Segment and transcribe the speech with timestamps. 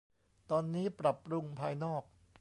[0.51, 2.03] ตอนนี้ปรับปรุงภายนอก